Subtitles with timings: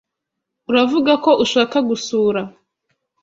[0.69, 2.41] Uravuga ko ushaka gusura